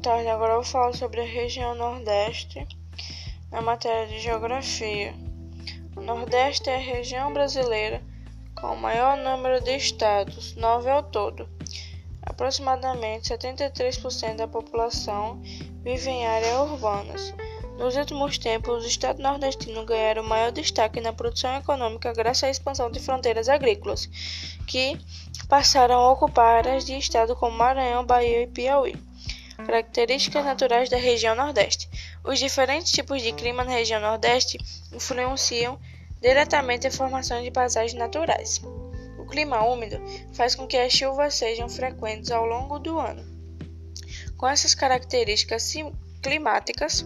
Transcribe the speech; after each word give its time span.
tarde. 0.00 0.28
Agora 0.28 0.52
eu 0.52 0.62
vou 0.62 0.64
falar 0.64 0.94
sobre 0.94 1.20
a 1.20 1.24
região 1.24 1.74
Nordeste 1.74 2.66
na 3.50 3.60
matéria 3.60 4.06
de 4.06 4.18
Geografia. 4.18 5.14
O 5.94 6.00
Nordeste 6.00 6.70
é 6.70 6.76
a 6.76 6.78
região 6.78 7.32
brasileira 7.32 8.02
com 8.58 8.68
o 8.68 8.76
maior 8.76 9.16
número 9.18 9.62
de 9.62 9.76
estados, 9.76 10.56
nove 10.56 10.90
ao 10.90 11.02
todo. 11.02 11.48
Aproximadamente 12.22 13.30
73% 13.30 14.36
da 14.36 14.48
população 14.48 15.40
vive 15.82 16.10
em 16.10 16.26
áreas 16.26 16.58
urbanas. 16.58 17.34
Nos 17.78 17.96
últimos 17.96 18.38
tempos, 18.38 18.84
os 18.84 18.86
estados 18.86 19.22
nordestinos 19.22 19.86
ganharam 19.86 20.22
maior 20.22 20.52
destaque 20.52 21.00
na 21.00 21.12
produção 21.12 21.56
econômica 21.56 22.12
graças 22.12 22.44
à 22.44 22.50
expansão 22.50 22.90
de 22.90 23.00
fronteiras 23.00 23.48
agrícolas, 23.48 24.06
que 24.66 24.98
passaram 25.48 25.98
a 25.98 26.12
ocupar 26.12 26.58
áreas 26.58 26.84
de 26.84 26.96
estado 26.96 27.34
como 27.36 27.56
Maranhão, 27.56 28.04
Bahia 28.04 28.42
e 28.42 28.46
Piauí. 28.46 29.09
Características 29.60 30.44
naturais 30.44 30.88
da 30.88 30.96
região 30.96 31.34
Nordeste. 31.34 31.88
Os 32.24 32.38
diferentes 32.38 32.92
tipos 32.92 33.22
de 33.22 33.32
clima 33.32 33.64
na 33.64 33.72
região 33.72 34.00
Nordeste 34.00 34.58
influenciam 34.92 35.78
diretamente 36.20 36.86
a 36.86 36.90
formação 36.90 37.42
de 37.42 37.50
paisagens 37.50 37.94
naturais. 37.94 38.60
O 39.18 39.26
clima 39.26 39.62
úmido 39.64 40.00
faz 40.34 40.54
com 40.54 40.66
que 40.66 40.76
as 40.76 40.92
chuvas 40.92 41.34
sejam 41.34 41.68
frequentes 41.68 42.30
ao 42.30 42.46
longo 42.46 42.78
do 42.78 42.98
ano. 42.98 43.24
Com 44.36 44.48
essas 44.48 44.74
características 44.74 45.72
climáticas, 46.22 47.04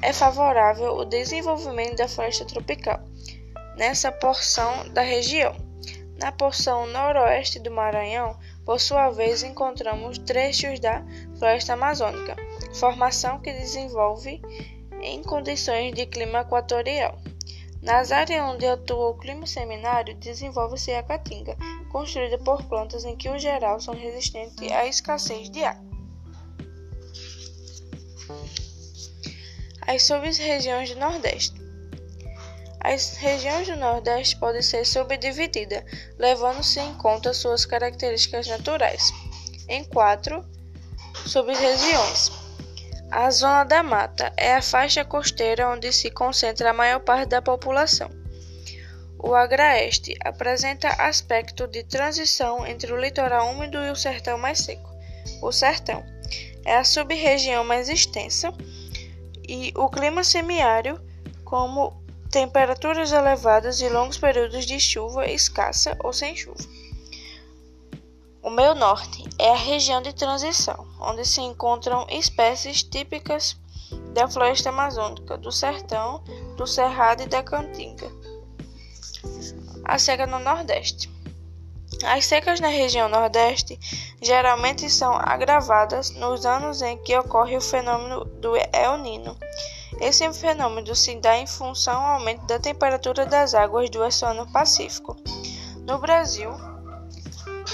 é 0.00 0.12
favorável 0.12 0.96
o 0.96 1.04
desenvolvimento 1.04 1.96
da 1.96 2.08
floresta 2.08 2.44
tropical 2.44 3.00
nessa 3.76 4.10
porção 4.10 4.88
da 4.90 5.02
região. 5.02 5.54
Na 6.18 6.30
porção 6.30 6.86
noroeste 6.86 7.58
do 7.58 7.70
Maranhão, 7.70 8.38
por 8.64 8.80
sua 8.80 9.10
vez, 9.10 9.42
encontramos 9.42 10.18
trechos 10.18 10.78
da 10.78 11.04
floresta 11.42 11.72
amazônica, 11.72 12.36
formação 12.72 13.40
que 13.40 13.52
desenvolve 13.52 14.40
em 15.02 15.24
condições 15.24 15.92
de 15.92 16.06
clima 16.06 16.42
equatorial. 16.42 17.18
Nas 17.82 18.12
áreas 18.12 18.44
onde 18.44 18.64
atua 18.64 19.08
o 19.08 19.18
clima 19.18 19.44
seminário, 19.44 20.14
desenvolve-se 20.14 20.92
a 20.92 21.02
caatinga, 21.02 21.56
construída 21.90 22.38
por 22.38 22.62
plantas 22.66 23.04
em 23.04 23.16
que, 23.16 23.28
o 23.28 23.40
geral, 23.40 23.80
são 23.80 23.92
resistentes 23.92 24.70
à 24.70 24.86
escassez 24.86 25.50
de 25.50 25.64
água. 25.64 25.84
As 29.84 30.04
sub-regiões 30.04 30.90
do 30.90 31.00
Nordeste. 31.00 31.60
As 32.78 33.16
regiões 33.16 33.66
do 33.66 33.74
Nordeste 33.74 34.36
podem 34.36 34.62
ser 34.62 34.86
subdivididas, 34.86 35.82
levando-se 36.16 36.78
em 36.78 36.94
conta 36.94 37.34
suas 37.34 37.66
características 37.66 38.46
naturais, 38.46 39.12
em 39.68 39.82
quatro 39.82 40.44
sub-regiões. 41.26 42.32
A 43.10 43.30
Zona 43.30 43.64
da 43.64 43.82
Mata 43.82 44.32
é 44.36 44.54
a 44.54 44.62
faixa 44.62 45.04
costeira 45.04 45.68
onde 45.68 45.92
se 45.92 46.10
concentra 46.10 46.70
a 46.70 46.72
maior 46.72 47.00
parte 47.00 47.28
da 47.28 47.42
população. 47.42 48.10
O 49.18 49.34
Agraeste 49.34 50.16
apresenta 50.24 50.88
aspecto 50.88 51.68
de 51.68 51.84
transição 51.84 52.66
entre 52.66 52.92
o 52.92 52.96
litoral 52.96 53.50
úmido 53.50 53.78
e 53.78 53.90
o 53.90 53.96
sertão 53.96 54.36
mais 54.36 54.58
seco. 54.58 54.90
O 55.40 55.52
Sertão 55.52 56.04
é 56.64 56.76
a 56.76 56.84
sub-região 56.84 57.64
mais 57.64 57.88
extensa 57.88 58.52
e 59.46 59.72
o 59.76 59.88
clima 59.88 60.24
semiárido, 60.24 61.00
como 61.44 62.02
temperaturas 62.30 63.12
elevadas 63.12 63.80
e 63.80 63.88
longos 63.88 64.18
períodos 64.18 64.64
de 64.64 64.80
chuva 64.80 65.26
escassa 65.26 65.96
ou 66.00 66.12
sem 66.12 66.34
chuva. 66.34 66.64
O 68.42 68.50
meio 68.50 68.74
norte 68.74 69.24
é 69.38 69.50
a 69.50 69.56
região 69.56 70.02
de 70.02 70.12
transição, 70.12 70.86
onde 71.00 71.24
se 71.24 71.40
encontram 71.40 72.06
espécies 72.10 72.82
típicas 72.82 73.56
da 74.12 74.26
floresta 74.26 74.70
amazônica, 74.70 75.38
do 75.38 75.52
sertão, 75.52 76.24
do 76.56 76.66
cerrado 76.66 77.22
e 77.22 77.26
da 77.26 77.42
caatinga. 77.42 78.10
A 79.84 79.96
seca 79.96 80.26
no 80.26 80.40
nordeste. 80.40 81.08
As 82.04 82.26
secas 82.26 82.58
na 82.58 82.66
região 82.66 83.08
Nordeste 83.08 83.78
geralmente 84.20 84.90
são 84.90 85.14
agravadas 85.14 86.10
nos 86.10 86.44
anos 86.44 86.82
em 86.82 86.98
que 86.98 87.16
ocorre 87.16 87.56
o 87.56 87.60
fenômeno 87.60 88.24
do 88.24 88.54
El 88.72 88.98
Nino. 88.98 89.36
Esse 90.00 90.30
fenômeno 90.32 90.96
se 90.96 91.14
dá 91.16 91.36
em 91.36 91.46
função 91.46 91.94
ao 91.94 92.14
aumento 92.14 92.44
da 92.46 92.58
temperatura 92.58 93.24
das 93.24 93.54
águas 93.54 93.88
do 93.88 94.02
Oceano 94.02 94.50
Pacífico. 94.50 95.16
No 95.86 95.98
Brasil, 95.98 96.50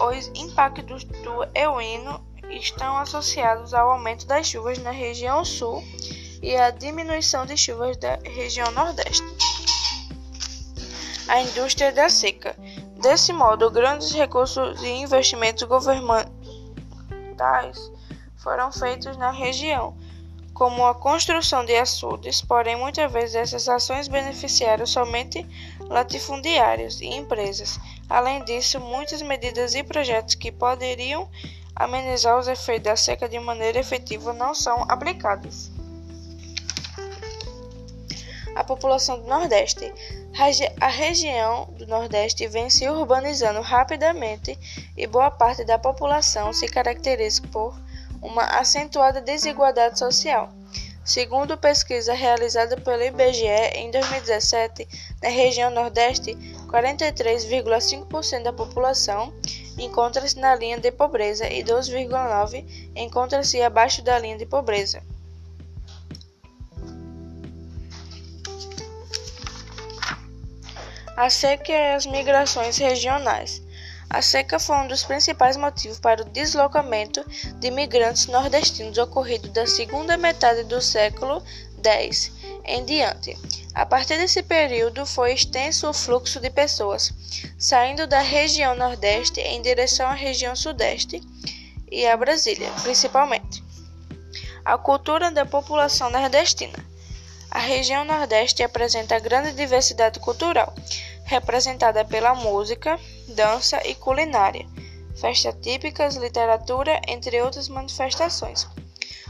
os 0.00 0.28
impactos 0.34 1.04
do 1.04 1.44
El 1.54 1.78
Nino 1.78 2.24
estão 2.50 2.96
associados 2.96 3.74
ao 3.74 3.90
aumento 3.90 4.26
das 4.26 4.46
chuvas 4.46 4.78
na 4.78 4.90
região 4.90 5.44
sul 5.44 5.82
e 6.42 6.56
à 6.56 6.70
diminuição 6.70 7.46
de 7.46 7.56
chuvas 7.56 7.96
da 7.96 8.16
região 8.24 8.70
Nordeste. 8.72 9.24
A 11.28 11.40
indústria 11.40 11.92
da 11.92 12.08
seca 12.08 12.56
Desse 13.00 13.32
modo, 13.32 13.70
grandes 13.70 14.12
recursos 14.12 14.82
e 14.82 14.88
investimentos 14.88 15.62
governamentais 15.62 17.90
foram 18.36 18.70
feitos 18.70 19.16
na 19.16 19.30
região, 19.30 19.96
como 20.60 20.84
a 20.84 20.94
construção 20.94 21.64
de 21.64 21.74
açudes, 21.74 22.42
porém 22.42 22.76
muitas 22.76 23.10
vezes 23.10 23.34
essas 23.34 23.66
ações 23.66 24.08
beneficiaram 24.08 24.84
somente 24.84 25.46
latifundiários 25.88 27.00
e 27.00 27.06
empresas. 27.06 27.80
Além 28.10 28.44
disso, 28.44 28.78
muitas 28.78 29.22
medidas 29.22 29.74
e 29.74 29.82
projetos 29.82 30.34
que 30.34 30.52
poderiam 30.52 31.26
amenizar 31.74 32.38
os 32.38 32.46
efeitos 32.46 32.84
da 32.84 32.94
seca 32.94 33.26
de 33.26 33.40
maneira 33.40 33.78
efetiva 33.78 34.34
não 34.34 34.54
são 34.54 34.84
aplicados. 34.86 35.70
A 38.54 38.62
população 38.62 39.18
do 39.18 39.26
Nordeste 39.26 39.90
a 40.78 40.88
região 40.88 41.70
do 41.78 41.86
Nordeste 41.86 42.46
vem 42.46 42.68
se 42.68 42.86
urbanizando 42.86 43.62
rapidamente 43.62 44.58
e 44.94 45.06
boa 45.06 45.30
parte 45.30 45.64
da 45.64 45.78
população 45.78 46.52
se 46.52 46.68
caracteriza 46.68 47.40
por 47.50 47.74
uma 48.22 48.44
acentuada 48.44 49.20
desigualdade 49.20 49.98
social. 49.98 50.50
Segundo 51.04 51.56
pesquisa 51.56 52.12
realizada 52.12 52.76
pelo 52.76 53.02
IBGE 53.02 53.46
em 53.74 53.90
2017, 53.90 54.86
na 55.22 55.28
região 55.28 55.70
Nordeste, 55.70 56.34
43,5% 56.68 58.42
da 58.42 58.52
população 58.52 59.32
encontra-se 59.78 60.38
na 60.38 60.54
linha 60.54 60.78
de 60.78 60.92
pobreza 60.92 61.48
e 61.48 61.64
12,9% 61.64 62.64
encontra-se 62.94 63.60
abaixo 63.62 64.02
da 64.02 64.18
linha 64.18 64.36
de 64.36 64.46
pobreza. 64.46 65.02
A 71.16 71.28
seca 71.28 71.72
e 71.72 71.94
as 71.94 72.06
migrações 72.06 72.78
regionais. 72.78 73.62
A 74.10 74.20
seca 74.20 74.58
foi 74.58 74.76
um 74.76 74.88
dos 74.88 75.04
principais 75.04 75.56
motivos 75.56 76.00
para 76.00 76.22
o 76.22 76.24
deslocamento 76.24 77.24
de 77.60 77.68
imigrantes 77.68 78.26
nordestinos 78.26 78.98
ocorrido 78.98 79.48
da 79.50 79.68
segunda 79.68 80.16
metade 80.16 80.64
do 80.64 80.82
século 80.82 81.40
X 81.82 82.32
em 82.64 82.84
diante. 82.84 83.38
A 83.72 83.86
partir 83.86 84.18
desse 84.18 84.42
período, 84.42 85.06
foi 85.06 85.32
extenso 85.32 85.88
o 85.88 85.92
fluxo 85.94 86.40
de 86.40 86.50
pessoas 86.50 87.12
saindo 87.56 88.04
da 88.06 88.20
região 88.20 88.74
Nordeste 88.74 89.40
em 89.40 89.62
direção 89.62 90.08
à 90.08 90.14
região 90.14 90.56
Sudeste 90.56 91.22
e 91.90 92.04
a 92.04 92.16
Brasília, 92.16 92.70
principalmente. 92.82 93.62
A 94.64 94.76
cultura 94.76 95.30
da 95.30 95.46
população 95.46 96.10
nordestina. 96.10 96.78
A 97.50 97.58
região 97.58 98.04
Nordeste 98.04 98.62
apresenta 98.62 99.18
grande 99.18 99.52
diversidade 99.52 100.20
cultural, 100.20 100.72
representada 101.24 102.04
pela 102.04 102.34
música, 102.34 102.98
dança 103.34 103.80
e 103.86 103.94
culinária, 103.94 104.66
festas 105.20 105.54
típicas, 105.60 106.16
literatura, 106.16 107.00
entre 107.08 107.40
outras 107.40 107.68
manifestações. 107.68 108.66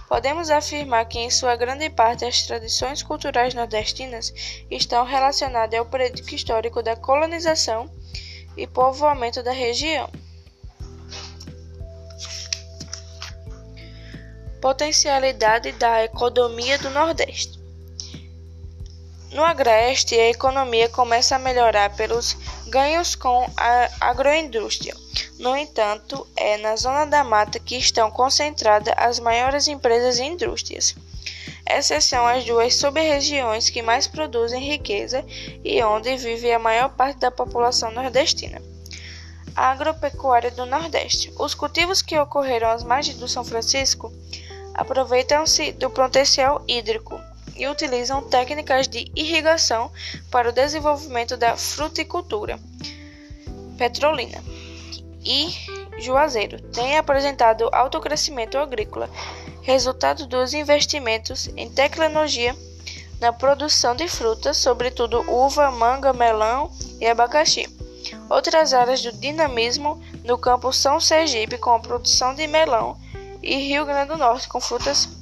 Podemos 0.09 0.51
afirmar 0.51 1.07
que, 1.07 1.21
em 1.21 1.31
sua 1.31 1.55
grande 1.55 1.89
parte, 1.89 2.25
as 2.25 2.43
tradições 2.43 3.01
culturais 3.01 3.55
nordestinas 3.55 4.35
estão 4.69 5.05
relacionadas 5.05 5.79
ao 5.79 5.87
período 5.87 6.21
histórico 6.35 6.83
da 6.83 6.97
colonização 6.97 7.89
e 8.57 8.67
povoamento 8.67 9.41
da 9.41 9.53
região. 9.53 10.11
Potencialidade 14.61 15.71
da 15.73 16.05
economia 16.05 16.77
do 16.79 16.91
Nordeste. 16.91 17.61
No 19.31 19.45
Agreste, 19.45 20.17
a 20.17 20.29
economia 20.29 20.89
começa 20.89 21.37
a 21.37 21.39
melhorar 21.39 21.95
pelos 21.95 22.37
ganhos 22.71 23.15
com 23.15 23.51
a 23.57 23.91
agroindústria. 24.01 24.97
No 25.39 25.57
entanto, 25.57 26.27
é 26.37 26.57
na 26.57 26.77
zona 26.77 27.05
da 27.05 27.25
mata 27.25 27.59
que 27.59 27.77
estão 27.77 28.11
concentradas 28.11 28.95
as 28.97 29.19
maiores 29.19 29.69
empresas 29.69 30.19
e 30.19 30.25
indústrias. 30.25 30.95
Essas 31.67 32.05
são 32.05 32.27
as 32.27 32.45
duas 32.45 32.75
sub-regiões 32.75 33.69
que 33.71 33.83
mais 33.83 34.07
produzem 34.07 34.61
riqueza 34.63 35.25
e 35.65 35.83
onde 35.83 36.17
vive 36.17 36.51
a 36.53 36.59
maior 36.59 36.91
parte 36.91 37.19
da 37.19 37.31
população 37.31 37.91
nordestina. 37.91 38.63
A 39.55 39.73
agropecuária 39.73 40.51
do 40.51 40.65
Nordeste. 40.65 41.33
Os 41.39 41.55
cultivos 41.55 42.03
que 42.03 42.19
ocorreram 42.19 42.71
às 42.71 42.83
margens 42.85 43.19
do 43.19 43.29
São 43.29 43.45
Francisco 43.45 44.13
aproveitam-se 44.75 45.73
do 45.73 45.91
potencial 45.91 46.65
hídrico 46.67 47.21
e 47.61 47.69
utilizam 47.69 48.23
técnicas 48.23 48.89
de 48.89 49.13
irrigação 49.15 49.93
para 50.31 50.49
o 50.49 50.53
desenvolvimento 50.53 51.37
da 51.37 51.59
fruticultura. 51.59 52.59
Petrolina 53.77 54.43
e 55.23 55.51
Juazeiro 55.99 56.59
têm 56.73 56.97
apresentado 56.97 57.69
alto 57.71 58.01
crescimento 58.01 58.57
agrícola, 58.57 59.11
resultado 59.61 60.27
dos 60.27 60.55
investimentos 60.55 61.51
em 61.55 61.71
tecnologia 61.71 62.57
na 63.21 63.31
produção 63.31 63.95
de 63.95 64.09
frutas, 64.09 64.57
sobretudo 64.57 65.21
uva, 65.31 65.71
manga, 65.71 66.15
melão 66.15 66.73
e 66.99 67.07
abacaxi. 67.07 67.69
Outras 68.31 68.73
áreas 68.73 69.03
do 69.03 69.13
dinamismo 69.13 70.03
no 70.25 70.39
campo 70.39 70.73
são 70.73 70.99
Sergipe 70.99 71.59
com 71.59 71.75
a 71.75 71.81
produção 71.81 72.35
de 72.35 72.47
melão 72.47 72.97
e 73.43 73.57
Rio 73.57 73.85
Grande 73.85 74.13
do 74.13 74.17
Norte 74.17 74.49
com 74.49 74.61
frutas 74.61 75.20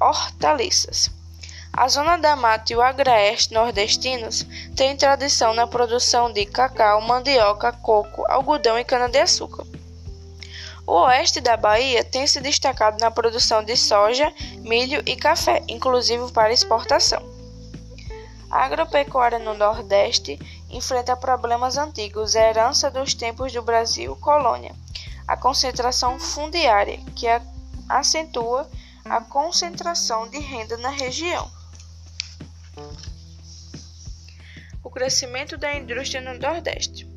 hortaliças. 0.00 1.10
A 1.72 1.86
zona 1.88 2.16
da 2.16 2.34
mata 2.34 2.72
e 2.72 2.76
o 2.76 2.82
agreste 2.82 3.54
nordestinos 3.54 4.44
têm 4.74 4.96
tradição 4.96 5.54
na 5.54 5.66
produção 5.66 6.32
de 6.32 6.44
cacau, 6.44 7.00
mandioca, 7.00 7.72
coco, 7.72 8.24
algodão 8.28 8.78
e 8.78 8.84
cana-de-açúcar. 8.84 9.64
O 10.86 11.02
oeste 11.02 11.40
da 11.40 11.56
Bahia 11.56 12.02
tem 12.02 12.26
se 12.26 12.40
destacado 12.40 12.98
na 12.98 13.10
produção 13.12 13.62
de 13.62 13.76
soja, 13.76 14.32
milho 14.58 15.00
e 15.06 15.14
café, 15.14 15.62
inclusive 15.68 16.32
para 16.32 16.52
exportação. 16.52 17.22
A 18.50 18.64
agropecuária 18.64 19.38
no 19.38 19.54
Nordeste 19.54 20.36
enfrenta 20.68 21.16
problemas 21.16 21.76
antigos, 21.76 22.34
a 22.34 22.40
herança 22.40 22.90
dos 22.90 23.14
tempos 23.14 23.52
do 23.52 23.62
Brasil 23.62 24.16
colônia, 24.16 24.74
a 25.28 25.36
concentração 25.36 26.18
fundiária, 26.18 26.98
que 27.14 27.26
acentua 27.88 28.68
a 29.10 29.20
concentração 29.20 30.28
de 30.28 30.38
renda 30.38 30.76
na 30.76 30.88
região. 30.88 31.50
O 34.84 34.88
crescimento 34.88 35.58
da 35.58 35.74
indústria 35.74 36.20
no 36.20 36.38
Nordeste. 36.38 37.08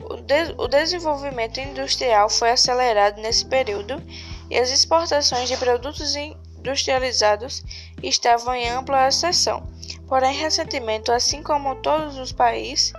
O, 0.00 0.14
de 0.20 0.54
o 0.56 0.68
desenvolvimento 0.68 1.58
industrial 1.58 2.30
foi 2.30 2.52
acelerado 2.52 3.20
nesse 3.20 3.44
período 3.46 4.00
e 4.48 4.56
as 4.56 4.70
exportações 4.70 5.48
de 5.48 5.56
produtos 5.56 6.14
industrializados 6.14 7.64
estavam 8.00 8.54
em 8.54 8.70
ampla 8.70 9.06
ascensão. 9.06 9.66
Porém, 10.06 10.32
recentemente, 10.32 11.10
assim 11.10 11.42
como 11.42 11.74
todos 11.82 12.16
os 12.16 12.30
países, 12.30 12.92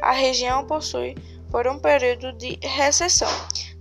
a 0.00 0.10
região 0.10 0.66
possui 0.66 1.14
por 1.52 1.68
um 1.68 1.78
período 1.78 2.32
de 2.32 2.58
recessão. 2.60 3.30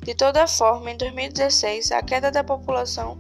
De 0.04 0.14
toda 0.14 0.46
forma, 0.46 0.92
em 0.92 0.98
2016, 0.98 1.92
a 1.92 2.04
queda 2.04 2.30
da 2.30 2.44
população, 2.44 3.18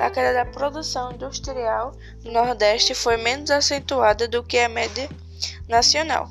a 0.00 0.10
queda 0.10 0.34
da 0.34 0.44
produção 0.44 1.12
industrial 1.12 1.92
no 2.24 2.32
Nordeste 2.32 2.94
foi 2.94 3.16
menos 3.16 3.50
acentuada 3.50 4.26
do 4.26 4.42
que 4.42 4.58
a 4.58 4.68
média 4.68 5.08
nacional 5.68 6.30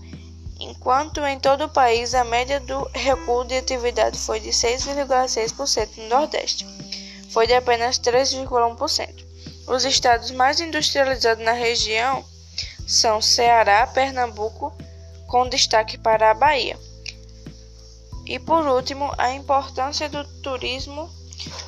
enquanto 0.59 1.25
em 1.25 1.39
todo 1.39 1.65
o 1.65 1.69
país 1.69 2.13
a 2.13 2.23
média 2.23 2.59
do 2.59 2.83
recuo 2.93 3.45
de 3.45 3.55
atividade 3.55 4.17
foi 4.19 4.39
de 4.39 4.49
6,6% 4.49 5.97
no 5.97 6.09
Nordeste, 6.09 6.65
foi 7.29 7.47
de 7.47 7.53
apenas 7.53 7.97
3,1%. 7.97 9.25
Os 9.67 9.85
estados 9.85 10.31
mais 10.31 10.59
industrializados 10.59 11.43
na 11.43 11.53
região 11.53 12.25
são 12.85 13.21
Ceará, 13.21 13.87
Pernambuco, 13.87 14.75
com 15.27 15.47
destaque 15.47 15.97
para 15.97 16.31
a 16.31 16.33
Bahia. 16.33 16.77
E 18.25 18.37
por 18.39 18.65
último, 18.67 19.13
a 19.17 19.31
importância 19.31 20.09
do 20.09 20.23
turismo 20.41 21.09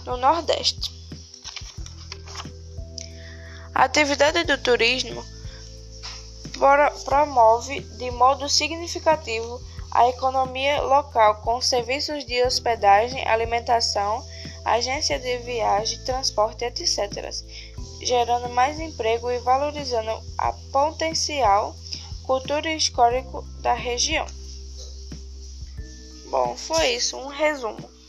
no 0.05 0.17
Nordeste. 0.17 1.00
A 3.73 3.85
atividade 3.85 4.43
do 4.43 4.57
turismo 4.57 5.23
promove 7.05 7.79
de 7.81 8.11
modo 8.11 8.47
significativo 8.47 9.59
a 9.91 10.07
economia 10.07 10.81
local 10.81 11.41
com 11.41 11.59
serviços 11.61 12.25
de 12.25 12.41
hospedagem, 12.43 13.27
alimentação, 13.27 14.25
agência 14.63 15.19
de 15.19 15.37
viagem, 15.39 16.03
transporte, 16.05 16.63
etc., 16.63 17.29
gerando 18.01 18.49
mais 18.49 18.79
emprego 18.79 19.29
e 19.31 19.39
valorizando 19.39 20.11
a 20.37 20.53
potencial 20.71 21.75
cultura 22.23 22.73
histórico 22.73 23.41
da 23.61 23.73
região. 23.73 24.25
Bom, 26.29 26.55
foi 26.55 26.95
isso, 26.95 27.17
um 27.17 27.27
resumo. 27.27 28.00